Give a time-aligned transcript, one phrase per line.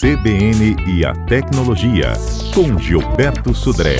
[0.00, 2.12] CBN e a Tecnologia,
[2.54, 3.98] com Gilberto Sudré.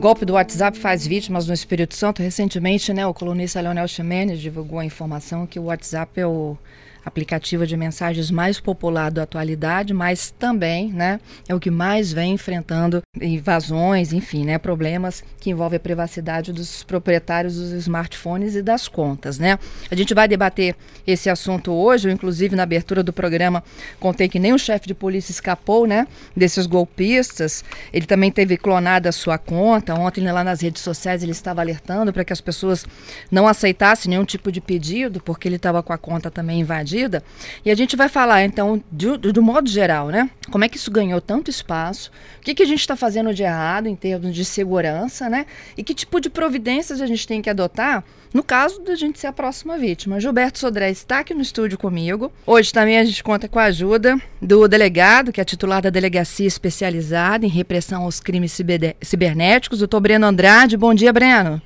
[0.00, 2.22] Golpe do WhatsApp faz vítimas no Espírito Santo.
[2.22, 6.56] Recentemente, né, o colunista Leonel Ximenes divulgou a informação que o WhatsApp é o
[7.04, 12.34] aplicativo de mensagens mais popular da atualidade, mas também, né, é o que mais vem
[12.34, 18.86] enfrentando invasões, enfim, né, problemas que envolvem a privacidade dos proprietários dos smartphones e das
[18.86, 19.58] contas, né?
[19.90, 20.76] A gente vai debater
[21.06, 23.64] esse assunto hoje, eu, inclusive na abertura do programa
[23.98, 27.64] contei que nem o chefe de polícia escapou, né, desses golpistas.
[27.92, 29.94] Ele também teve clonada a sua conta.
[29.94, 32.84] Ontem lá nas redes sociais ele estava alertando para que as pessoas
[33.30, 37.22] não aceitassem nenhum tipo de pedido, porque ele estava com a conta também invadida medida.
[37.64, 40.30] E a gente vai falar, então, do, do modo geral, né?
[40.50, 42.10] Como é que isso ganhou tanto espaço?
[42.38, 45.46] O que, que a gente está fazendo de errado em termos de segurança, né?
[45.76, 49.26] E que tipo de providências a gente tem que adotar no caso da gente ser
[49.26, 50.18] a próxima vítima.
[50.18, 52.32] Gilberto Sodré está aqui no estúdio comigo.
[52.46, 56.46] Hoje também a gente conta com a ajuda do delegado, que é titular da Delegacia
[56.46, 58.58] Especializada em Repressão aos Crimes
[59.02, 60.76] Cibernéticos, o doutor Breno Andrade.
[60.76, 61.60] Bom dia, Breno.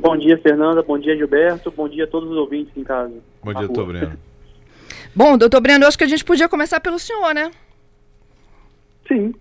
[0.00, 0.82] Bom dia, Fernanda.
[0.82, 1.72] Bom dia, Gilberto.
[1.72, 3.14] Bom dia a todos os ouvintes em casa.
[3.42, 4.18] Bom dia, doutor Breno.
[5.14, 7.50] Bom, doutor Breno, acho que a gente podia começar pelo senhor, né?
[9.08, 9.34] Sim.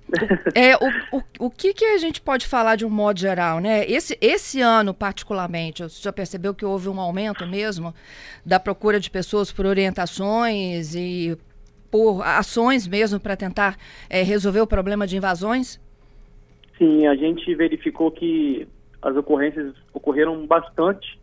[0.55, 3.85] é, o, o, o que, que a gente pode falar de um modo geral, né?
[3.85, 7.93] Esse, esse ano, particularmente, você já percebeu que houve um aumento mesmo
[8.45, 11.37] da procura de pessoas por orientações e
[11.91, 13.77] por ações mesmo para tentar
[14.09, 15.79] é, resolver o problema de invasões?
[16.77, 18.67] Sim, a gente verificou que
[19.01, 21.19] as ocorrências ocorreram bastante,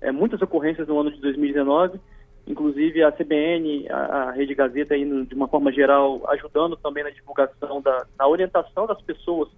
[0.00, 1.98] é, muitas ocorrências no ano de 2019
[2.48, 7.82] inclusive a CBN, a, a Rede Gazeta, de uma forma geral, ajudando também na divulgação,
[7.82, 9.48] da, na orientação das pessoas,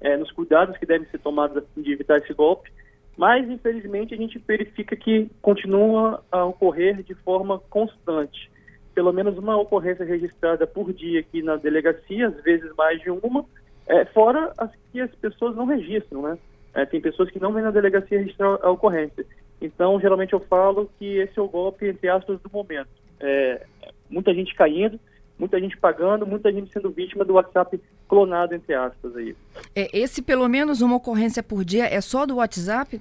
[0.00, 2.70] é, nos cuidados que devem ser tomados de evitar esse golpe.
[3.16, 8.50] Mas, infelizmente, a gente verifica que continua a ocorrer de forma constante.
[8.94, 13.44] Pelo menos uma ocorrência registrada por dia aqui na delegacia, às vezes mais de uma,
[13.86, 16.38] é, fora as que as pessoas não registram, né?
[16.74, 19.24] É, tem pessoas que não vêm na delegacia registrar a ocorrência.
[19.60, 22.88] Então, geralmente eu falo que esse é o golpe, entre aspas, do momento.
[23.20, 23.66] É,
[24.08, 24.98] muita gente caindo,
[25.38, 29.14] muita gente pagando, muita gente sendo vítima do WhatsApp clonado, entre aspas.
[29.16, 29.36] Aí.
[29.74, 33.00] É, esse, pelo menos, uma ocorrência por dia é só do WhatsApp?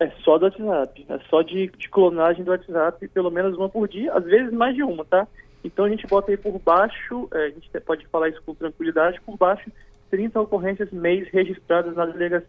[0.00, 1.06] É só do WhatsApp.
[1.08, 4.74] É só de, de clonagem do WhatsApp, pelo menos uma por dia, às vezes mais
[4.74, 5.26] de uma, tá?
[5.64, 9.20] Então a gente bota aí por baixo, é, a gente pode falar isso com tranquilidade,
[9.20, 9.70] por baixo,
[10.10, 12.48] 30 ocorrências mês registradas na delegacia.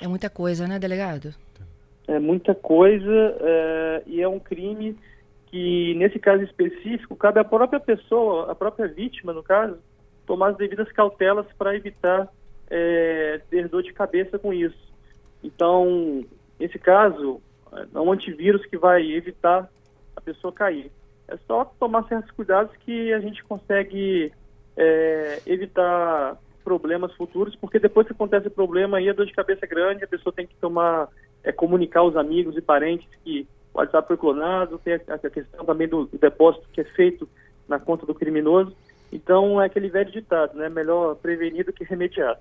[0.00, 1.32] É muita coisa, né, delegado?
[2.06, 4.96] É muita coisa é, e é um crime
[5.46, 9.78] que, nesse caso específico, cabe à própria pessoa, à própria vítima, no caso,
[10.26, 12.28] tomar as devidas cautelas para evitar
[12.70, 14.92] é, ter dor de cabeça com isso.
[15.42, 16.24] Então,
[16.58, 17.40] nesse caso,
[17.94, 19.68] é um antivírus que vai evitar
[20.16, 20.90] a pessoa cair.
[21.28, 24.32] É só tomar certos cuidados que a gente consegue
[24.76, 29.68] é, evitar problemas futuros, porque depois que acontece problema aí a dor de cabeça é
[29.68, 31.08] grande, a pessoa tem que tomar
[31.44, 35.64] é, comunicar aos amigos e parentes que o WhatsApp foi clonado, tem a, a questão
[35.64, 37.28] também do, do, depósito que é feito
[37.68, 38.74] na conta do criminoso.
[39.12, 40.68] Então é aquele velho ditado, né?
[40.68, 42.38] Melhor prevenir do que remediar.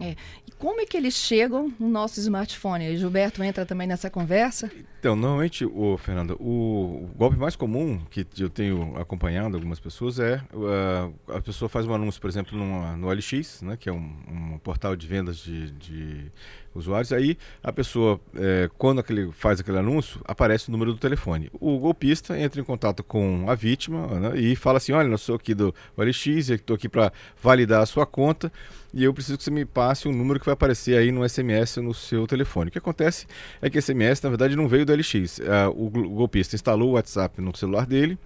[0.00, 0.16] É.
[0.46, 2.84] E como é que eles chegam no nosso smartphone?
[2.84, 4.70] E Gilberto entra também nessa conversa?
[4.98, 10.18] Então, normalmente, o Fernando, o, o golpe mais comum que eu tenho acompanhado algumas pessoas
[10.18, 13.92] é uh, a pessoa faz um anúncio, por exemplo, numa, no LX, né, que é
[13.92, 16.32] um, um portal de vendas de, de
[16.74, 17.12] usuários.
[17.12, 21.50] Aí a pessoa, é, quando aquele, faz aquele anúncio, aparece o número do telefone.
[21.60, 25.36] O golpista entra em contato com a vítima né, e fala assim: Olha, eu sou
[25.36, 27.12] aqui do OLX, estou aqui para
[27.42, 28.50] validar a sua conta
[28.94, 31.78] e eu preciso que você me passe um número que vai aparecer aí no SMS
[31.78, 32.68] no seu telefone.
[32.68, 33.26] O que acontece
[33.60, 35.38] é que esse SMS, na verdade, não veio do LX.
[35.38, 35.42] Uh,
[35.74, 38.18] o, o golpista instalou o WhatsApp no celular dele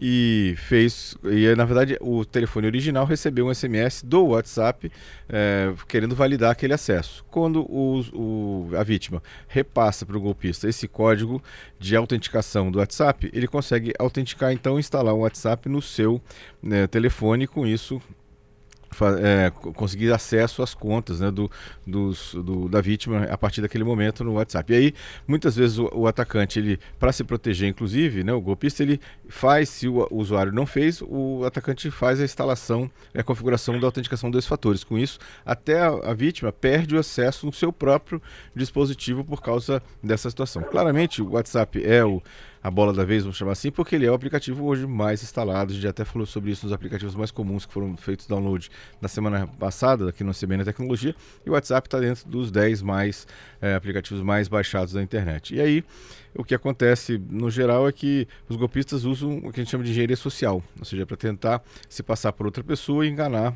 [0.00, 1.16] e fez.
[1.24, 4.92] E na verdade o telefone original recebeu um SMS do WhatsApp
[5.28, 7.24] é, querendo validar aquele acesso.
[7.30, 11.42] Quando o, o, a vítima repassa para o golpista esse código
[11.80, 16.20] de autenticação do WhatsApp, ele consegue autenticar então instalar um WhatsApp no seu
[16.62, 18.00] né, telefone com isso
[19.22, 21.50] é, conseguir acesso às contas né, do,
[21.86, 24.72] dos, do, da vítima a partir daquele momento no WhatsApp.
[24.72, 24.94] E aí,
[25.26, 29.68] muitas vezes, o, o atacante, ele para se proteger, inclusive, né, o golpista, ele faz,
[29.68, 34.46] se o, usuário não fez, o atacante faz a instalação, a configuração da autenticação dos
[34.46, 34.82] fatores.
[34.84, 38.20] Com isso, até a, a vítima perde o acesso no seu próprio
[38.54, 40.62] dispositivo por causa dessa situação.
[40.62, 42.22] Claramente, o WhatsApp é o
[42.62, 45.72] a bola da vez, vamos chamar assim, porque ele é o aplicativo hoje mais instalado.
[45.72, 48.70] A gente até falou sobre isso nos aplicativos mais comuns que foram feitos download
[49.00, 51.14] na semana passada, aqui no CBN Tecnologia.
[51.44, 53.26] E o WhatsApp está dentro dos 10 mais
[53.60, 55.54] é, aplicativos mais baixados da internet.
[55.54, 55.84] E aí,
[56.34, 59.84] o que acontece no geral é que os golpistas usam o que a gente chama
[59.84, 63.54] de engenharia social, ou seja, para tentar se passar por outra pessoa e enganar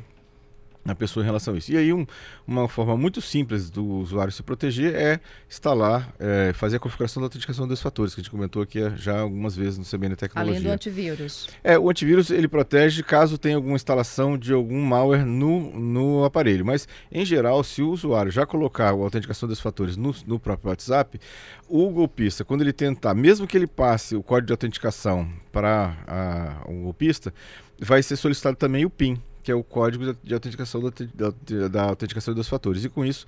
[0.85, 1.71] a pessoa em relação a isso.
[1.71, 2.05] E aí um,
[2.45, 5.19] uma forma muito simples do usuário se proteger é
[5.49, 9.21] instalar, é, fazer a configuração da autenticação dos fatores, que a gente comentou aqui já
[9.21, 10.55] algumas vezes no CBN Tecnologia.
[10.55, 11.47] Além do antivírus.
[11.63, 16.65] É, o antivírus ele protege caso tenha alguma instalação de algum malware no, no aparelho,
[16.65, 20.69] mas em geral, se o usuário já colocar a autenticação dos fatores no, no próprio
[20.69, 21.19] WhatsApp,
[21.67, 26.73] o golpista, quando ele tentar, mesmo que ele passe o código de autenticação para o
[26.83, 27.33] golpista,
[27.79, 31.83] vai ser solicitado também o PIN, que é o código de autenticação da, da, da
[31.83, 32.83] autenticação dos fatores.
[32.85, 33.25] E com isso,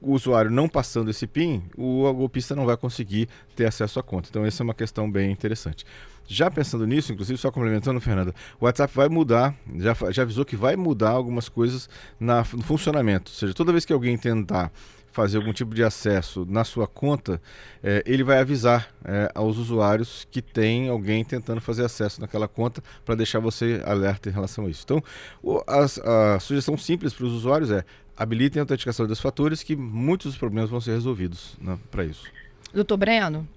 [0.00, 4.28] o usuário não passando esse PIN, o golpista não vai conseguir ter acesso à conta.
[4.30, 5.84] Então, essa é uma questão bem interessante.
[6.26, 10.56] Já pensando nisso, inclusive, só complementando, Fernanda, o WhatsApp vai mudar, já, já avisou que
[10.56, 13.30] vai mudar algumas coisas na, no funcionamento.
[13.30, 14.72] Ou seja, toda vez que alguém tentar
[15.12, 17.40] fazer algum tipo de acesso na sua conta,
[17.82, 22.82] é, ele vai avisar é, aos usuários que tem alguém tentando fazer acesso naquela conta
[23.04, 24.82] para deixar você alerta em relação a isso.
[24.84, 25.02] Então,
[25.42, 27.84] o, a, a sugestão simples para os usuários é
[28.16, 32.24] habilitem a autenticação dos fatores que muitos dos problemas vão ser resolvidos né, para isso.
[32.72, 33.48] Doutor Breno,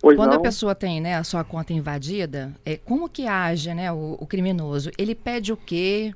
[0.00, 0.38] Pois quando não.
[0.38, 4.26] a pessoa tem né, a sua conta invadida, é, como que age né, o, o
[4.26, 4.90] criminoso?
[4.96, 6.14] Ele pede o quê?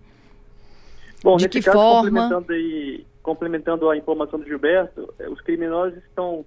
[1.23, 2.29] Bom, de nesse que caso, forma?
[2.29, 6.45] complementando, aí, complementando a informação do Gilberto, eh, os criminosos estão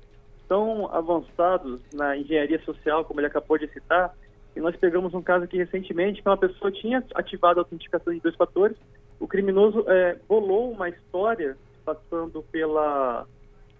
[0.48, 4.13] tão avançados na engenharia social, como ele acabou de citar,
[4.56, 8.19] e nós pegamos um caso aqui recentemente que uma pessoa tinha ativado a autenticação de
[8.19, 8.77] dois fatores,
[9.19, 13.25] o criminoso eh, bolou uma história passando pela,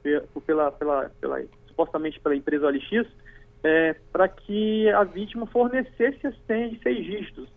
[0.02, 3.08] pe- pela, pela, pela supostamente pela empresa OLX,
[4.12, 7.50] para que a vítima fornecesse a senha de seis dígitos.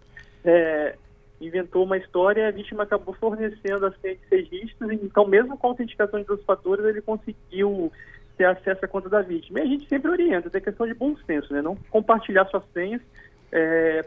[0.42, 0.96] É,
[1.40, 5.70] inventou uma história e a vítima acabou fornecendo a seis dígitos, então mesmo com a
[5.70, 7.92] autenticação de dois fatores, ele conseguiu
[8.36, 9.60] ter acesso à conta da vítima.
[9.60, 11.62] E a gente sempre orienta, é questão de bom senso, né?
[11.62, 13.00] Não compartilhar suas senhas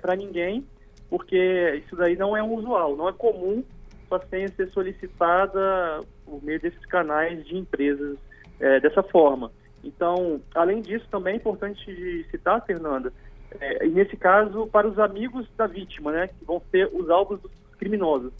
[0.01, 0.65] para ninguém,
[1.09, 3.63] porque isso daí não é um usual, não é comum
[4.07, 8.17] sua senha ser solicitada por meio desses canais de empresas
[8.59, 9.51] é, dessa forma.
[9.83, 13.11] Então, além disso, também é importante citar, Fernanda,
[13.59, 17.41] é, e nesse caso, para os amigos da vítima, né, que vão ser os alvos
[17.41, 18.31] dos criminosos,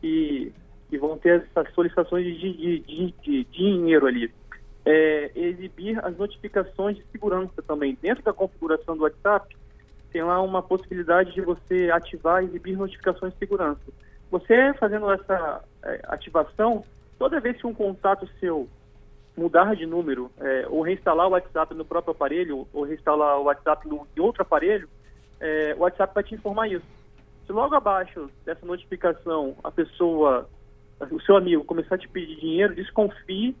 [0.00, 0.52] que,
[0.88, 4.30] que vão ter essas solicitações de, de, de, de dinheiro ali.
[4.84, 7.96] É, exibir as notificações de segurança também.
[8.00, 9.56] Dentro da configuração do WhatsApp,
[10.12, 13.80] tem lá uma possibilidade de você ativar e exibir notificações de segurança.
[14.30, 16.84] Você fazendo essa é, ativação,
[17.18, 18.68] toda vez que um contato seu
[19.36, 23.88] mudar de número, é, ou reinstalar o WhatsApp no próprio aparelho, ou reinstalar o WhatsApp
[23.88, 24.88] no, em outro aparelho,
[25.40, 26.84] é, o WhatsApp vai te informar isso.
[27.46, 30.48] Se logo abaixo dessa notificação a pessoa,
[31.10, 33.56] o seu amigo começar a te pedir dinheiro, desconfie,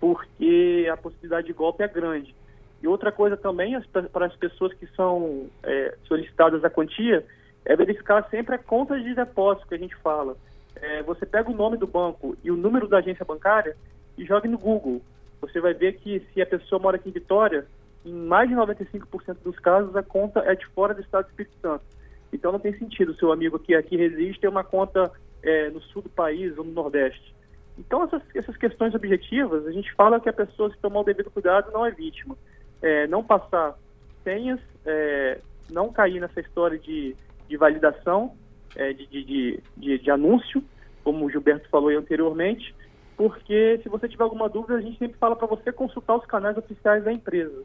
[0.00, 2.34] porque a possibilidade de golpe é grande.
[2.82, 7.24] E outra coisa também, as, para as pessoas que são é, solicitadas a quantia,
[7.64, 10.34] é verificar sempre a conta de depósito que a gente fala.
[10.76, 13.76] É, você pega o nome do banco e o número da agência bancária
[14.20, 15.00] e jogue no Google.
[15.40, 17.66] Você vai ver que se a pessoa mora aqui em Vitória,
[18.04, 21.54] em mais de 95% dos casos a conta é de fora do estado do Espírito
[21.62, 21.84] Santo.
[22.30, 25.10] Então não tem sentido o seu amigo que aqui resiste ter uma conta
[25.42, 27.34] é, no sul do país ou no Nordeste.
[27.78, 31.30] Então essas, essas questões objetivas, a gente fala que a pessoa se tomar o devido
[31.30, 32.36] cuidado não é vítima.
[32.82, 33.74] É, não passar
[34.22, 35.40] senhas, é,
[35.70, 37.16] não cair nessa história de,
[37.48, 38.36] de validação,
[38.76, 40.62] é, de, de, de, de anúncio,
[41.02, 42.74] como o Gilberto falou anteriormente,
[43.20, 46.56] porque se você tiver alguma dúvida, a gente sempre fala para você consultar os canais
[46.56, 47.64] oficiais da empresa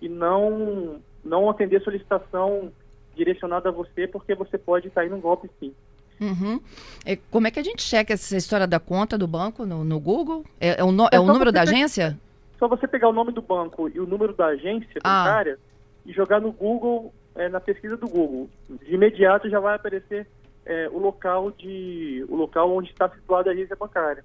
[0.00, 2.72] e não, não atender solicitação
[3.14, 5.74] direcionada a você, porque você pode cair num golpe sim.
[6.18, 6.58] Uhum.
[7.04, 10.00] É, como é que a gente checa essa história da conta do banco no, no
[10.00, 10.42] Google?
[10.58, 12.18] É, é o, no, é o só número da pe- agência?
[12.58, 15.24] Só você pegar o nome do banco e o número da agência Ah.
[15.24, 15.58] bancária
[16.06, 18.48] e jogar no Google, é, na pesquisa do Google.
[18.70, 20.26] De imediato já vai aparecer
[20.64, 24.24] é, o local de o local onde está situada a agência bancária.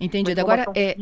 [0.00, 0.40] Entendido.
[0.40, 0.96] Agora, é,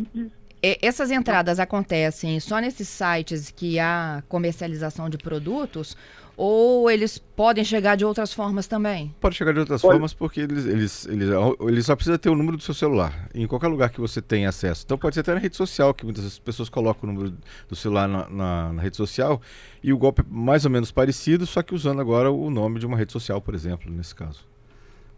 [0.62, 5.96] é, essas entradas acontecem só nesses sites que há comercialização de produtos
[6.34, 9.14] ou eles podem chegar de outras formas também?
[9.20, 9.92] Pode chegar de outras Pode.
[9.94, 11.28] formas porque eles, eles, eles,
[11.68, 14.48] eles só precisa ter o número do seu celular em qualquer lugar que você tenha
[14.48, 14.82] acesso.
[14.84, 17.36] Então pode ser até na rede social, que muitas pessoas colocam o número
[17.68, 19.42] do celular na, na- na rede social
[19.82, 22.86] e o golpe é mais ou menos parecido, só que usando agora o nome de
[22.86, 24.40] uma rede social, por exemplo, nesse caso.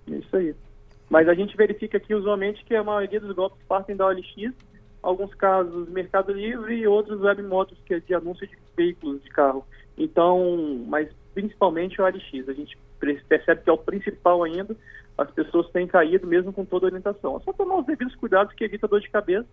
[0.08, 0.54] Isso aí.
[1.14, 4.52] Mas a gente verifica aqui usualmente que a maioria dos golpes partem da OLX
[5.00, 9.64] alguns casos Mercado Livre e outros webmotos, que é de anúncio de veículos de carro.
[9.96, 12.48] Então, mas principalmente o ARX.
[12.48, 12.76] A gente
[13.28, 14.76] percebe que é o principal ainda,
[15.16, 17.36] as pessoas têm caído mesmo com toda a orientação.
[17.36, 19.46] É só tomar os devidos cuidados que evita dor de cabeça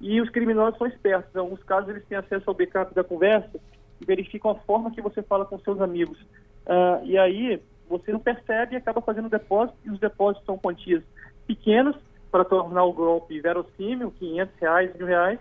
[0.00, 1.34] e os criminosos são espertos.
[1.34, 3.60] Em alguns casos eles têm acesso ao backup da conversa
[4.00, 6.18] e verificam a forma que você fala com seus amigos.
[6.64, 7.60] Uh, e aí
[7.98, 11.02] você não percebe e acaba fazendo depósito, e os depósitos são quantias
[11.46, 11.94] pequenas
[12.30, 15.38] para tornar o golpe verossímil, 500 reais, mil reais,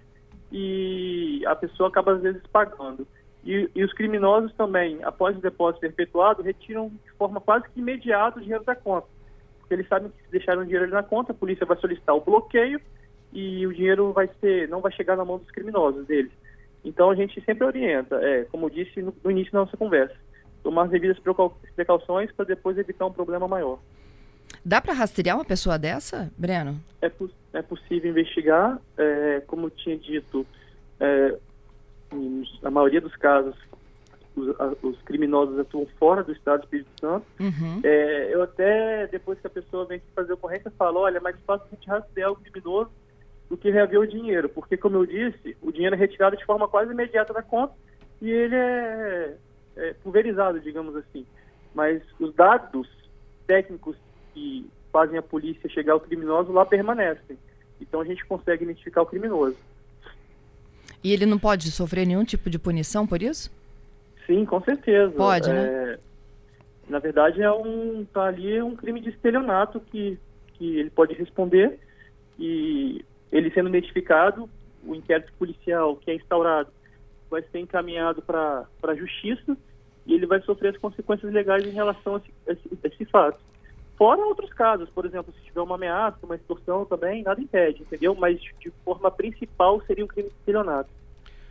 [0.52, 3.08] e a pessoa acaba às vezes pagando.
[3.44, 7.80] E, e, os criminosos também, após o depósito ser efetuado, retiram de forma quase que
[7.80, 9.08] imediata o dinheiro da conta.
[9.60, 12.16] Porque eles sabem que se deixaram o dinheiro ali na conta, a polícia vai solicitar
[12.16, 12.80] o bloqueio
[13.34, 16.32] e o dinheiro vai ser, não vai chegar na mão dos criminosos deles.
[16.84, 20.16] Então a gente sempre orienta, é, como eu disse no, no início da nossa conversa,
[20.64, 21.18] tomar as devidas
[21.76, 23.80] precauções para depois evitar um problema maior.
[24.64, 26.80] Dá para rastrear uma pessoa dessa, Breno?
[27.02, 27.12] É,
[27.54, 30.46] é possível investigar, é, como eu tinha dito,
[31.00, 31.38] é,
[32.62, 33.56] na maioria dos casos,
[34.36, 34.48] os,
[34.84, 37.26] os, criminosos atuam fora do estado do Espírito Santo.
[37.40, 37.82] Uhum.
[37.84, 41.76] É, eu até, depois que a pessoa vem fazer ocorrência, falo, olha, mais fácil a
[41.76, 42.92] gente rastrear o criminoso
[43.50, 46.68] do que reaver o dinheiro, porque, como eu disse, o dinheiro é retirado de forma
[46.68, 47.74] quase imediata da conta
[48.22, 49.36] e ele é,
[49.76, 51.26] é pulverizado, digamos assim.
[51.74, 52.88] Mas os dados
[53.48, 53.96] técnicos
[54.34, 57.38] que fazem a polícia chegar ao criminoso lá permanecem.
[57.80, 59.58] Então a gente consegue identificar o criminoso.
[61.04, 63.52] E ele não pode sofrer nenhum tipo de punição por isso?
[64.28, 65.12] Sim, com certeza.
[65.12, 65.66] Pode, né?
[65.66, 65.98] é, né?
[66.88, 70.20] Na verdade, é um, tá ali é um crime de estelionato que,
[70.54, 71.80] que ele pode responder
[72.38, 74.50] e ele sendo identificado,
[74.86, 76.70] o inquérito policial que é instaurado
[77.32, 79.58] vai ser encaminhado para a justiça
[80.06, 83.06] e ele vai sofrer as consequências legais em relação a esse, a esse, a esse
[83.06, 83.40] fato.
[83.98, 88.16] Fora outros casos, por exemplo, se tiver uma ameaça, uma extorsão também, nada impede, entendeu?
[88.20, 90.90] Mas de forma principal seria um crime de estelionato.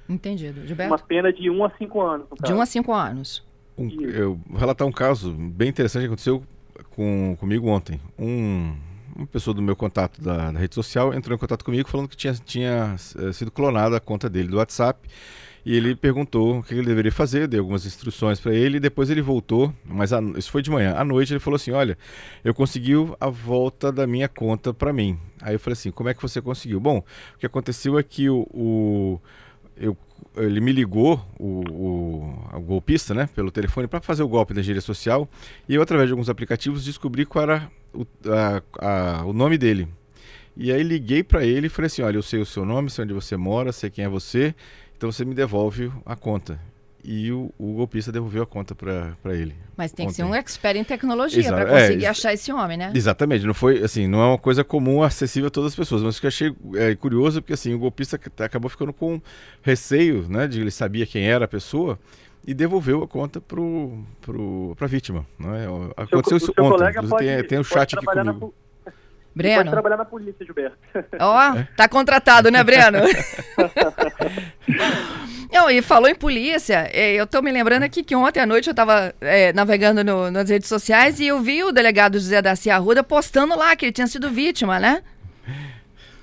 [0.08, 0.66] Entendido.
[0.66, 0.92] Gilberto?
[0.92, 2.26] Uma pena de 1 um a 5 anos.
[2.42, 3.44] De 1 um a 5 anos.
[3.78, 6.42] Um, eu vou relatar um caso bem interessante que aconteceu
[6.90, 8.00] com, comigo ontem.
[8.18, 8.76] Um,
[9.14, 12.16] uma pessoa do meu contato da, da, rede social entrou em contato comigo falando que
[12.16, 15.08] tinha, tinha eh, sido clonada a conta dele do WhatsApp
[15.64, 19.10] e ele perguntou o que ele deveria fazer, dei algumas instruções para ele, e depois
[19.10, 20.94] ele voltou, mas a, isso foi de manhã.
[20.96, 21.98] À noite ele falou assim: Olha,
[22.42, 25.18] eu consegui a volta da minha conta para mim.
[25.40, 26.80] Aí eu falei assim: Como é que você conseguiu?
[26.80, 29.20] Bom, o que aconteceu é que o, o
[29.76, 29.96] eu,
[30.36, 31.62] ele me ligou, o,
[32.56, 35.28] o, golpista, né, pelo telefone para fazer o golpe da engenharia social,
[35.68, 39.88] e eu, através de alguns aplicativos, descobri qual era o, a, a, o nome dele.
[40.56, 43.04] E aí liguei para ele e falei assim: Olha, eu sei o seu nome, sei
[43.04, 44.54] onde você mora, sei quem é você
[45.00, 46.60] então você me devolve a conta.
[47.02, 49.54] E o, o golpista devolveu a conta para ele.
[49.74, 50.12] Mas tem ontem.
[50.12, 52.92] que ser um expert em tecnologia para conseguir é, achar esse homem, né?
[52.94, 53.46] Exatamente.
[53.46, 56.02] Não foi assim, não é uma coisa comum, acessível a todas as pessoas.
[56.02, 59.18] Mas o que eu achei é, curioso porque assim o golpista acabou ficando com
[59.62, 60.46] receio, né?
[60.46, 61.98] De ele sabia quem era a pessoa
[62.46, 65.24] e devolveu a conta pro, pro, para a vítima.
[65.38, 65.66] Né?
[65.96, 67.08] Aconteceu seu, isso ontem.
[67.08, 68.52] Pode, tem, tem um chat aqui comigo.
[69.34, 69.56] Breno.
[69.56, 70.76] Pode trabalhar na polícia, Gilberto.
[71.20, 72.98] Ó, oh, tá contratado, né, Breno?
[75.52, 78.68] Não, e falou em polícia, é, eu tô me lembrando aqui que ontem à noite
[78.68, 82.54] eu tava é, navegando no, nas redes sociais e eu vi o delegado José da
[82.54, 85.02] Cia Arruda postando lá que ele tinha sido vítima, né?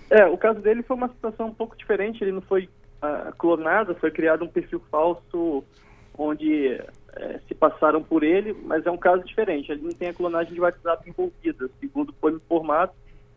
[0.10, 2.70] É, o caso dele foi uma situação um pouco diferente, ele não foi
[3.04, 5.64] uh, clonado, foi criado um perfil falso
[6.18, 6.82] onde
[7.20, 9.72] é, se passaram por ele, mas é um caso diferente.
[9.72, 12.92] Ele não tem a clonagem de WhatsApp envolvida, segundo foi informado,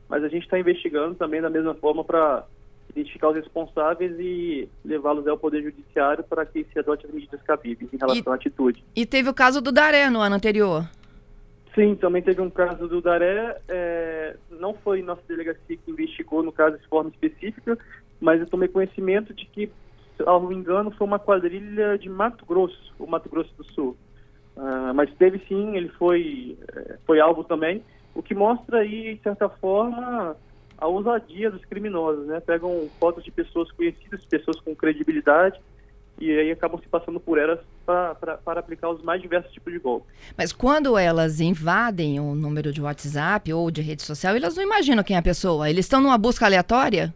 [0.09, 2.45] mas a gente está investigando também da mesma forma para
[2.91, 7.93] identificar os responsáveis e levá-los ao Poder Judiciário para que se adote as medidas cabíveis
[7.93, 8.85] em relação e, à atitude.
[8.95, 10.89] E teve o caso do Daré no ano anterior?
[11.75, 13.57] Sim, também teve um caso do Daré.
[13.69, 17.79] É, não foi nossa delegacia que investigou no caso de forma específica,
[18.21, 19.71] mas eu tomei conhecimento de que
[20.49, 23.97] me engano, foi uma quadrilha de Mato Grosso, o Mato Grosso do Sul.
[24.57, 27.83] Uh, mas teve sim, ele foi, eh, foi alvo também,
[28.15, 30.37] o que mostra aí, de certa forma,
[30.77, 32.41] a ousadia dos criminosos, né?
[32.41, 35.59] Pegam fotos de pessoas conhecidas, pessoas com credibilidade,
[36.21, 40.09] e aí acabam se passando por elas para aplicar os mais diversos tipos de golpes.
[40.37, 45.03] Mas quando elas invadem o número de WhatsApp ou de rede social, elas não imaginam
[45.03, 45.71] quem é a pessoa.
[45.71, 47.15] Eles estão numa busca aleatória?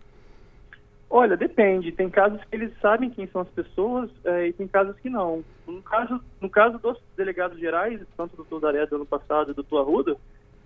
[1.09, 1.93] Olha, depende.
[1.93, 5.45] Tem casos que eles sabem quem são as pessoas é, e tem casos que não.
[5.67, 9.55] No caso, no caso dos delegados gerais, tanto do doutor Daré do ano passado e
[9.55, 10.17] do doutor Arruda,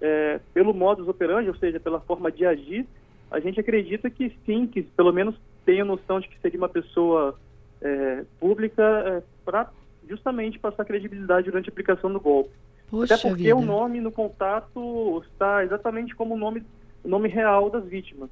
[0.00, 2.86] é, pelo modus operandi, ou seja, pela forma de agir,
[3.30, 7.38] a gente acredita que sim, que pelo menos tenha noção de que seria uma pessoa
[7.82, 9.70] é, pública é, para
[10.08, 12.50] justamente passar credibilidade durante a aplicação do golpe.
[12.90, 13.56] Poxa Até porque vida.
[13.56, 16.64] o nome no contato está exatamente como o nome,
[17.04, 18.30] o nome real das vítimas.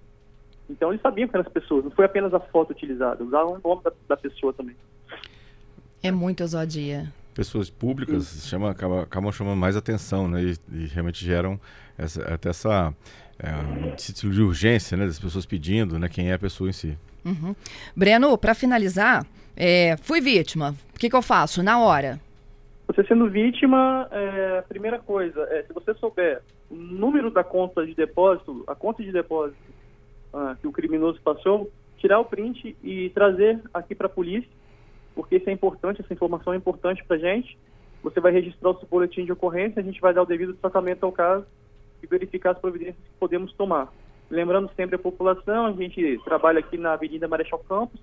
[0.68, 3.68] Então eles sabiam que eram as pessoas, não foi apenas a foto utilizada, usavam o
[3.68, 4.76] nome da, da pessoa também.
[6.02, 7.12] É muita ousadia.
[7.34, 10.42] Pessoas públicas chama, acabam, acabam chamando mais atenção, né?
[10.42, 11.60] E, e realmente geram
[11.98, 12.94] essa, até essa
[13.38, 15.06] é, título de urgência, né?
[15.06, 16.08] Das pessoas pedindo, né?
[16.08, 16.96] Quem é a pessoa em si.
[17.24, 17.54] Uhum.
[17.94, 20.74] Breno, para finalizar, é, fui vítima.
[20.94, 22.20] O que, que eu faço na hora?
[22.86, 27.94] Você sendo vítima, é, primeira coisa, é, se você souber o número da conta de
[27.94, 29.58] depósito, a conta de depósito
[30.60, 34.50] que o criminoso passou, tirar o print e trazer aqui para a polícia,
[35.14, 37.58] porque isso é importante, essa informação é importante para a gente.
[38.02, 41.04] Você vai registrar o seu boletim de ocorrência, a gente vai dar o devido tratamento
[41.04, 41.46] ao caso
[42.02, 43.92] e verificar as providências que podemos tomar.
[44.30, 48.00] Lembrando sempre a população, a gente trabalha aqui na Avenida Marechal Campos,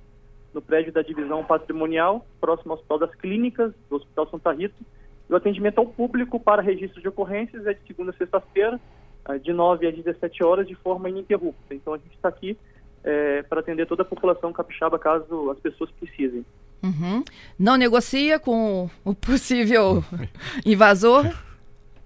[0.54, 4.76] no prédio da divisão patrimonial, próximo ao Hospital das Clínicas, do Hospital Santa Rita.
[5.30, 8.80] O atendimento ao público para registro de ocorrências é de segunda a sexta-feira,
[9.42, 11.74] de 9 às 17 horas, de forma ininterrupta.
[11.74, 12.58] Então a gente está aqui
[13.04, 16.46] é, para atender toda a população capixaba, caso as pessoas precisem.
[16.84, 17.24] Uhum.
[17.58, 20.04] Não negocia com o possível
[20.66, 21.26] invasor?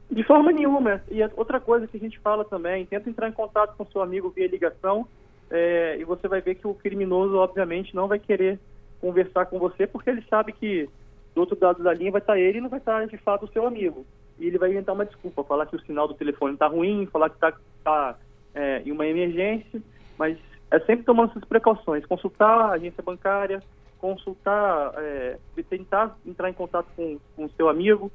[0.09, 1.01] De forma nenhuma.
[1.09, 4.29] E outra coisa que a gente fala também, tenta entrar em contato com seu amigo
[4.29, 5.07] via ligação,
[5.49, 8.59] é, e você vai ver que o criminoso, obviamente, não vai querer
[9.01, 10.89] conversar com você, porque ele sabe que
[11.33, 13.51] do outro lado da linha vai estar ele e não vai estar, de fato, o
[13.51, 14.05] seu amigo.
[14.39, 17.29] E ele vai inventar uma desculpa, falar que o sinal do telefone está ruim, falar
[17.29, 17.53] que está
[17.83, 18.15] tá,
[18.53, 19.81] é, em uma emergência,
[20.17, 20.37] mas
[20.69, 23.61] é sempre tomando essas precauções, consultar a agência bancária,
[23.99, 25.37] consultar, é,
[25.69, 28.11] tentar entrar em contato com, o seu amigo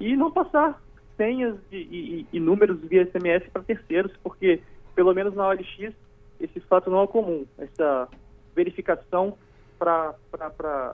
[0.00, 0.80] e não passar
[1.16, 4.62] senhas e, e, e números via SMS para terceiros, porque
[4.94, 5.92] pelo menos na OLX
[6.40, 8.08] esse fato não é comum, essa
[8.54, 9.36] verificação
[9.78, 10.14] para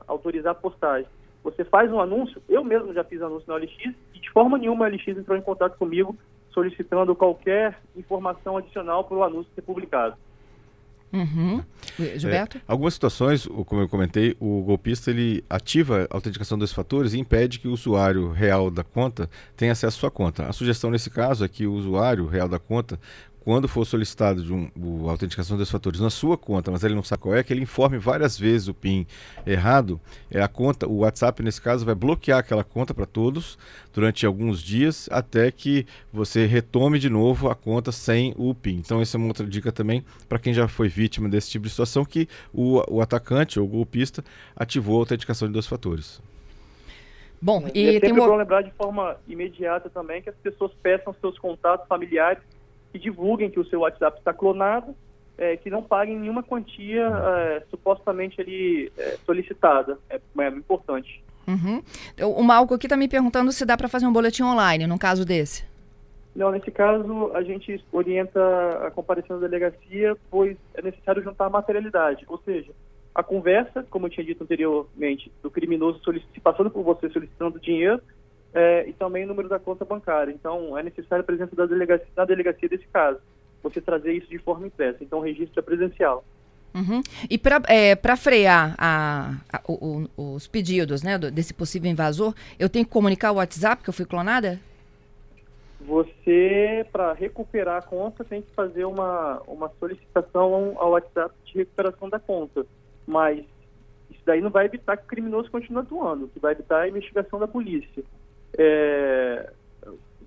[0.07, 1.09] autorizar a postagem.
[1.45, 4.87] Você faz um anúncio, eu mesmo já fiz anúncio na OLX e de forma nenhuma
[4.87, 6.17] a OLX entrou em contato comigo
[6.51, 10.17] solicitando qualquer informação adicional para o anúncio ser publicado.
[11.15, 11.63] Uhum.
[12.17, 12.59] Gilberto?
[12.59, 17.21] É, algumas situações, como eu comentei, o golpista ele ativa a autenticação dos fatores e
[17.21, 20.49] impede que o usuário real da conta tenha acesso à sua conta.
[20.49, 22.99] A sugestão nesse caso é que o usuário real da conta
[23.45, 24.71] quando for solicitado de um,
[25.07, 27.61] a autenticação dos fatores na sua conta, mas ele não sabe qual é, que ele
[27.61, 29.07] informe várias vezes o PIN
[29.47, 33.59] errado, é a conta, o WhatsApp nesse caso vai bloquear aquela conta para todos
[33.93, 38.76] durante alguns dias até que você retome de novo a conta sem o PIN.
[38.76, 41.71] Então essa é uma outra dica também para quem já foi vítima desse tipo de
[41.71, 44.25] situação que o, o atacante ou o golpista
[44.57, 46.23] ativou a autenticação de dois fatores.
[47.43, 48.26] Bom, e, e é sempre tem uma...
[48.26, 52.43] bom lembrar de forma imediata também que as pessoas peçam seus contatos familiares
[52.95, 54.95] que divulguem que o seu WhatsApp está clonado,
[55.37, 59.99] é, que não paguem nenhuma quantia é, supostamente ali é, solicitada.
[60.09, 61.21] É, é importante.
[61.45, 61.83] Uhum.
[62.37, 65.25] O Malco aqui está me perguntando se dá para fazer um boletim online, num caso
[65.25, 65.65] desse.
[66.37, 72.25] Não, nesse caso a gente orienta a comparação da delegacia, pois é necessário juntar materialidade,
[72.28, 72.71] ou seja,
[73.13, 76.00] a conversa, como eu tinha dito anteriormente, do criminoso
[76.45, 78.00] passando por você solicitando dinheiro,
[78.54, 80.32] é, e também o número da conta bancária.
[80.32, 83.19] Então, é necessário a presença da delegacia, da delegacia desse caso.
[83.64, 85.02] Você trazer isso de forma impressa.
[85.02, 86.25] Então, o registro é presencial.
[86.73, 87.02] Uhum.
[87.28, 92.84] E para é, frear a, a, o, os pedidos né, desse possível invasor, eu tenho
[92.84, 94.60] que comunicar o WhatsApp que eu fui clonada?
[95.80, 102.08] Você, para recuperar a conta, tem que fazer uma, uma solicitação ao WhatsApp de recuperação
[102.08, 102.64] da conta.
[103.06, 103.45] Mas
[104.10, 106.25] isso daí não vai evitar que o criminoso continue atuando.
[106.25, 108.02] O que vai evitar é a investigação da polícia
[108.58, 109.50] é,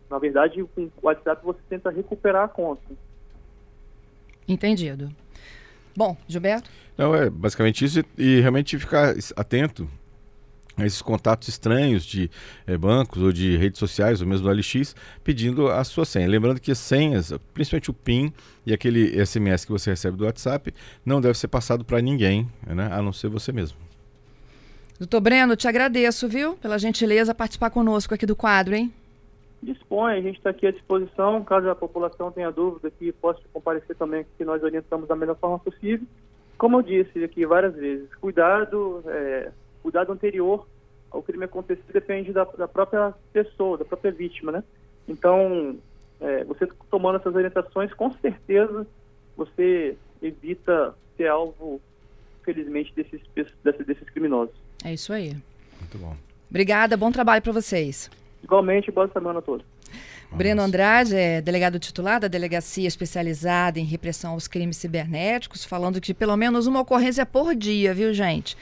[0.09, 2.81] na verdade, com o WhatsApp você tenta recuperar a conta.
[4.47, 5.11] Entendido.
[5.95, 6.69] Bom, Gilberto?
[6.97, 9.87] Não, é basicamente isso e, realmente ficar atento
[10.77, 12.29] a esses contatos estranhos de
[12.67, 16.27] é, bancos ou de redes sociais, ou mesmo do LX, pedindo a sua senha.
[16.27, 18.31] Lembrando que as senhas, principalmente o PIN
[18.65, 22.89] e aquele SMS que você recebe do WhatsApp, não deve ser passado para ninguém, né,
[22.91, 23.86] a não ser você mesmo.
[24.99, 28.91] Doutor Breno, te agradeço, viu, pela gentileza participar conosco aqui do quadro, hein?
[29.61, 33.95] Dispõe, a gente está aqui à disposição, caso a população tenha dúvida que possa comparecer
[33.95, 36.07] também, que nós orientamos da melhor forma possível.
[36.57, 39.51] Como eu disse aqui várias vezes, cuidado, é,
[39.83, 40.67] cuidado anterior
[41.11, 44.63] ao crime acontecer depende da, da, própria pessoa, da própria vítima, né?
[45.07, 45.77] Então,
[46.19, 48.87] é, você tomando essas orientações, com certeza
[49.35, 51.79] você evita ser alvo,
[52.41, 54.66] felizmente, desses, desses, desses criminosos.
[54.83, 55.35] É isso aí.
[55.79, 56.15] Muito bom.
[56.49, 58.09] Obrigada, bom trabalho para vocês.
[58.43, 59.65] Igualmente, boa semana a todos.
[60.31, 66.13] Breno Andrade é delegado titular da Delegacia Especializada em Repressão aos Crimes Cibernéticos, falando que
[66.13, 68.57] pelo menos uma ocorrência por dia, viu, gente?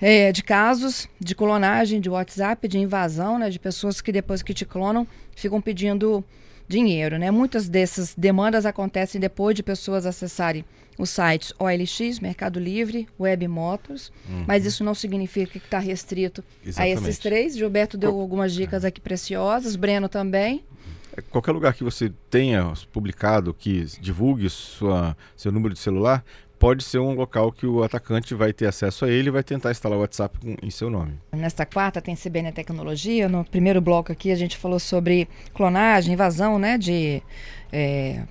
[0.00, 4.54] É, de casos de clonagem de WhatsApp, de invasão, né, de pessoas que depois que
[4.54, 6.24] te clonam ficam pedindo
[6.68, 7.30] dinheiro, né?
[7.30, 10.64] Muitas dessas demandas acontecem depois de pessoas acessarem
[10.98, 14.44] os sites OLX, Mercado Livre, Web Motors, uhum.
[14.46, 16.98] mas isso não significa que está restrito Exatamente.
[16.98, 17.56] a esses três.
[17.56, 18.20] Gilberto deu Qual...
[18.20, 20.64] algumas dicas aqui preciosas, Breno também.
[21.16, 26.24] É, qualquer lugar que você tenha publicado, que divulgue sua, seu número de celular,
[26.58, 29.70] pode ser um local que o atacante vai ter acesso a ele e vai tentar
[29.70, 31.18] instalar o WhatsApp com, em seu nome.
[31.32, 33.28] Nesta quarta tem CBN Tecnologia.
[33.28, 37.22] No primeiro bloco aqui a gente falou sobre clonagem, invasão né, de
[37.72, 38.22] é,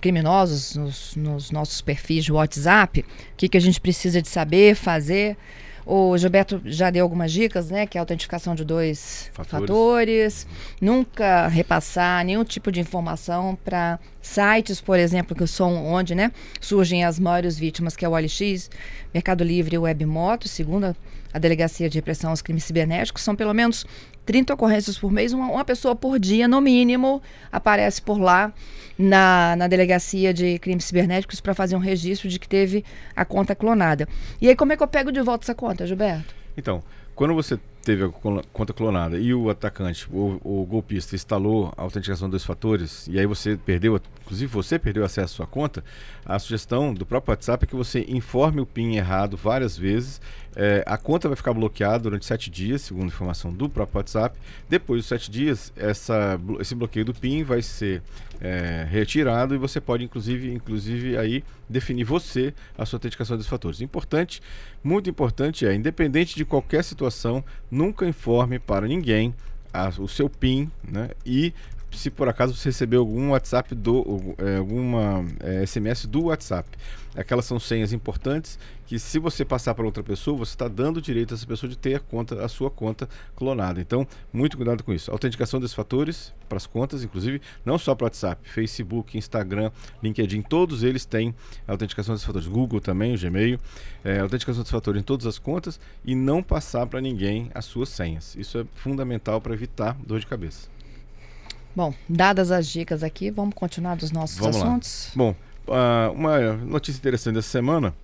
[0.00, 3.00] criminosos nos, nos, nossos perfis de WhatsApp.
[3.00, 3.04] O
[3.36, 5.36] que, que a gente precisa de saber, fazer.
[5.84, 7.86] O Gilberto já deu algumas dicas, né?
[7.86, 9.68] Que é a autentificação de dois fatores.
[9.68, 10.46] fatores.
[10.80, 17.04] Nunca repassar nenhum tipo de informação para sites, por exemplo, que são onde né, surgem
[17.04, 18.70] as maiores vítimas, que é o OLX,
[19.12, 20.94] Mercado Livre e Webmoto, segundo a
[21.38, 23.86] Delegacia de Repressão aos Crimes Cibernéticos, são pelo menos
[24.24, 28.52] 30 ocorrências por mês, uma, uma pessoa por dia, no mínimo, aparece por lá
[28.98, 32.84] na, na Delegacia de Crimes Cibernéticos para fazer um registro de que teve
[33.16, 34.08] a conta clonada.
[34.40, 36.34] E aí, como é que eu pego de volta essa conta, Gilberto?
[36.56, 36.82] Então,
[37.14, 38.08] quando você teve a
[38.52, 43.26] conta clonada e o atacante, o, o, golpista, instalou a autenticação dos fatores e aí
[43.26, 45.84] você perdeu, inclusive você perdeu acesso à sua conta,
[46.24, 50.20] a sugestão do próprio WhatsApp é que você informe o PIN errado várias vezes.
[50.54, 54.38] É, a conta vai ficar bloqueada durante sete dias, segundo informação do próprio WhatsApp.
[54.68, 58.02] Depois dos sete dias, essa, esse bloqueio do PIN vai ser
[58.40, 63.80] é, retirado e você pode, inclusive, inclusive aí definir você a sua autenticação dos fatores.
[63.80, 64.42] Importante,
[64.84, 69.34] muito importante é, independente de qualquer situação, nunca informe para ninguém
[69.72, 71.54] a, o seu PIN né, e
[71.92, 76.68] se por acaso você recebeu algum WhatsApp do é, alguma é, SMS do WhatsApp.
[77.14, 81.32] Aquelas são senhas importantes que se você passar para outra pessoa, você está dando direito
[81.32, 83.80] a essa pessoa de ter a conta, a sua conta clonada.
[83.80, 85.10] Então, muito cuidado com isso.
[85.10, 89.70] Autenticação desses fatores para as contas, inclusive, não só para WhatsApp, Facebook, Instagram,
[90.02, 91.34] LinkedIn, todos eles têm
[91.66, 92.48] autenticação desses fatores.
[92.48, 93.58] Google também, o Gmail,
[94.04, 97.88] é, autenticação desses fatores em todas as contas e não passar para ninguém as suas
[97.88, 98.34] senhas.
[98.36, 100.71] Isso é fundamental para evitar dor de cabeça.
[101.74, 105.08] Bom, dadas as dicas aqui, vamos continuar dos nossos vamos assuntos?
[105.08, 105.12] Lá.
[105.16, 105.34] Bom,
[105.66, 107.94] uh, uma notícia interessante dessa semana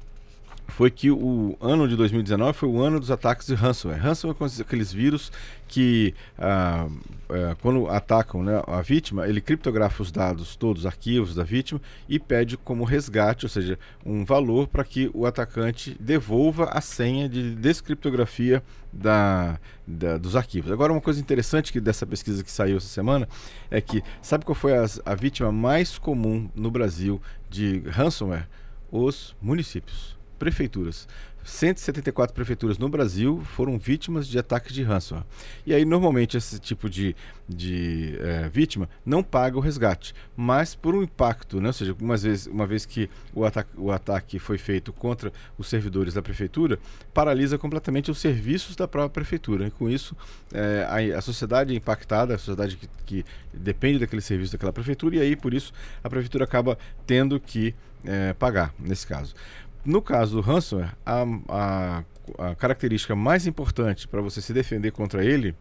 [0.68, 4.00] foi que o ano de 2019 foi o ano dos ataques de ransomware.
[4.00, 5.33] Ransomware são aqueles vírus
[5.66, 6.87] que, ah,
[7.31, 11.81] ah, quando atacam né, a vítima, ele criptografa os dados, todos os arquivos da vítima
[12.09, 17.29] e pede como resgate, ou seja, um valor para que o atacante devolva a senha
[17.29, 18.62] de descriptografia
[18.93, 20.73] da, da, dos arquivos.
[20.73, 23.29] Agora, uma coisa interessante que dessa pesquisa que saiu essa semana
[23.71, 28.49] é que, sabe qual foi a vítima mais comum no Brasil de ransomware?
[28.91, 31.07] Os municípios prefeituras.
[31.48, 35.24] 174 prefeituras no Brasil foram vítimas de ataques de ransomware.
[35.64, 37.16] E aí, normalmente, esse tipo de,
[37.48, 41.68] de é, vítima não paga o resgate, mas por um impacto, né?
[41.68, 45.68] ou seja, uma vez, uma vez que o, ataque, o ataque foi feito contra os
[45.68, 46.79] servidores da prefeitura,
[47.14, 49.66] paralisa completamente os serviços da própria prefeitura.
[49.66, 50.14] E com isso,
[50.53, 55.16] é, a, a, sociedade é impactada, a sociedade que, que depende daquele serviço daquela prefeitura,
[55.16, 55.72] e aí, por isso,
[56.05, 57.74] a prefeitura acaba tendo que
[58.05, 59.35] é, pagar, nesse caso.
[59.88, 62.05] No caso do ransomware, a, a,
[62.51, 65.57] a característica mais importante para você se defender contra ele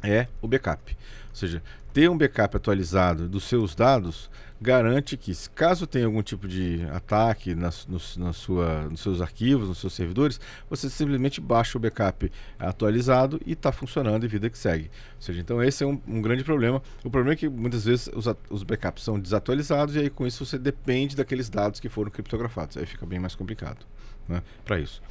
[0.00, 0.96] é o backup.
[1.32, 6.46] Ou seja, ter um backup atualizado dos seus dados garante que, caso tenha algum tipo
[6.46, 10.40] de ataque nas, na sua, nos seus arquivos, nos seus servidores,
[10.70, 14.84] você simplesmente baixa o backup atualizado e está funcionando e vida que segue.
[15.16, 16.80] Ou seja, então esse é um, um, grande problema.
[17.02, 20.46] O problema é que muitas vezes os, os backups são desatualizados e aí com isso
[20.46, 22.76] você depende daqueles dados que foram criptografados.
[22.76, 23.84] Aí fica bem mais complicado
[24.28, 25.02] né, para isso.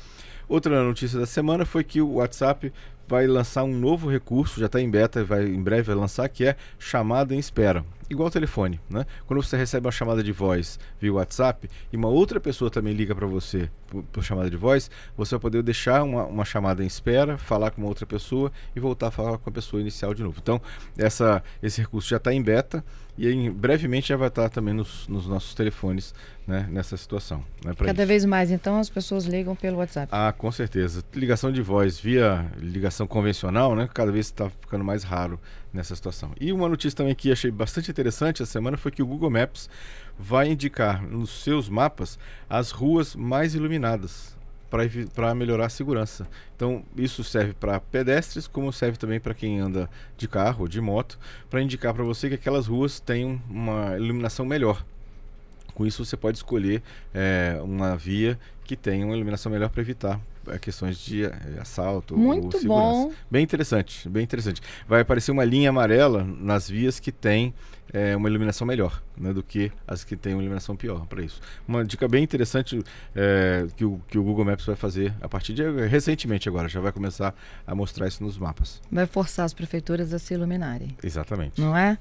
[0.47, 2.73] Outra notícia da semana foi que o WhatsApp
[3.11, 6.45] vai lançar um novo recurso, já está em beta, vai em breve vai lançar, que
[6.45, 7.83] é chamada em espera.
[8.09, 9.05] Igual o telefone, né?
[9.25, 13.13] Quando você recebe uma chamada de voz via WhatsApp e uma outra pessoa também liga
[13.13, 16.87] para você por, por, chamada de voz, você vai poder deixar uma, uma, chamada em
[16.87, 20.23] espera, falar com uma outra pessoa e voltar a falar com a pessoa inicial de
[20.23, 20.39] novo.
[20.41, 20.61] Então,
[20.97, 22.83] essa, esse recurso já está em beta
[23.17, 26.13] e em, brevemente já vai estar também nos, nos nossos telefones
[26.47, 27.43] né, nessa situação.
[27.63, 28.07] Né, Cada isso.
[28.07, 30.09] vez mais, então, as pessoas ligam pelo WhatsApp.
[30.11, 31.03] Ah, com certeza.
[31.13, 35.39] Ligação de voz via ligação convencional, né, cada vez está ficando mais raro
[35.73, 36.31] nessa situação.
[36.39, 39.69] E uma notícia também que achei bastante interessante essa semana foi que o Google Maps
[40.17, 44.35] vai indicar nos seus mapas as ruas mais iluminadas
[45.13, 46.27] para melhorar a segurança.
[46.55, 50.79] Então, isso serve para pedestres, como serve também para quem anda de carro ou de
[50.79, 54.85] moto, para indicar para você que aquelas ruas têm uma iluminação melhor.
[55.73, 56.81] Com isso, você pode escolher
[57.13, 60.21] é, uma via que tenha uma iluminação melhor para evitar
[60.59, 63.07] questões de é, assalto Muito ou segurança.
[63.07, 63.13] bom.
[63.29, 64.61] Bem interessante, bem interessante.
[64.87, 67.53] Vai aparecer uma linha amarela nas vias que tem
[67.93, 71.41] é, uma iluminação melhor né, do que as que têm uma iluminação pior para isso.
[71.67, 72.81] Uma dica bem interessante
[73.15, 76.79] é, que, o, que o Google Maps vai fazer a partir de recentemente agora, já
[76.79, 78.81] vai começar a mostrar isso nos mapas.
[78.91, 80.95] Vai forçar as prefeituras a se iluminarem.
[81.03, 81.59] Exatamente.
[81.59, 81.97] Não é?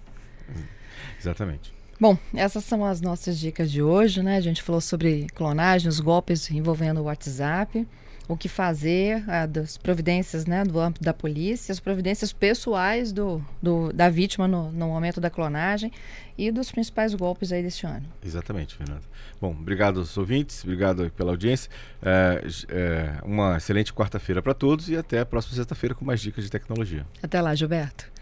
[1.18, 1.72] Exatamente.
[1.98, 4.36] Bom, essas são as nossas dicas de hoje, né?
[4.36, 7.86] A gente falou sobre clonagem, os golpes envolvendo o WhatsApp,
[8.30, 13.92] o que fazer, das providências né, do âmbito da polícia, as providências pessoais do, do
[13.92, 15.90] da vítima no, no, momento da clonagem
[16.38, 18.06] e dos principais golpes aí deste ano.
[18.24, 19.02] Exatamente, Fernando.
[19.40, 21.68] Bom, obrigado aos ouvintes, obrigado pela audiência.
[22.00, 26.44] É, é, uma excelente quarta-feira para todos e até a próxima sexta-feira com mais dicas
[26.44, 27.04] de tecnologia.
[27.20, 28.12] Até lá, Gilberto.